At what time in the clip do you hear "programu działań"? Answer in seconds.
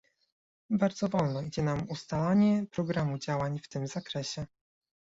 2.71-3.59